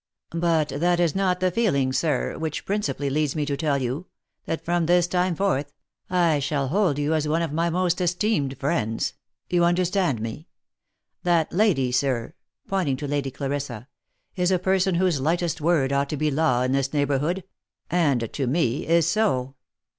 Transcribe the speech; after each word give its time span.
But 0.33 0.69
that 0.69 0.99
is 0.99 1.13
not 1.13 1.41
the 1.41 1.51
feeling, 1.51 1.93
sir, 1.93 2.35
which 2.35 2.65
principally 2.65 3.07
leads 3.11 3.35
me 3.35 3.45
to 3.45 3.55
tell 3.55 3.79
you, 3.79 4.07
that 4.45 4.65
from 4.65 4.87
this 4.87 5.05
time 5.05 5.35
forth, 5.35 5.73
I 6.09 6.39
shall 6.39 6.69
hold 6.69 6.97
you 6.97 7.13
as 7.13 7.27
one 7.27 7.43
of 7.43 7.53
my 7.53 7.69
most 7.69 8.01
esteemed 8.01 8.57
friends— 8.57 9.13
you 9.51 9.63
understand 9.63 10.19
me. 10.19 10.47
That 11.21 11.53
lady, 11.53 11.91
sir," 11.91 12.33
pointing 12.67 12.97
to 12.97 13.07
Lady 13.07 13.29
Clarissa," 13.29 13.89
is 14.35 14.49
a 14.49 14.57
person 14.57 14.95
whose 14.95 15.21
lightest 15.21 15.61
word 15.61 15.93
ought 15.93 16.09
to 16.09 16.17
be 16.17 16.31
law 16.31 16.63
in 16.63 16.71
this 16.71 16.93
neighbour 16.93 17.19
hood,— 17.19 17.43
and 17.91 18.27
to 18.33 18.47
me, 18.47 18.87
is 18.87 19.05
so. 19.05 19.53